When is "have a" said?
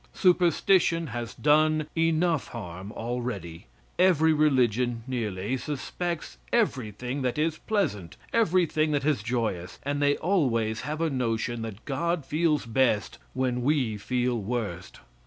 10.81-11.11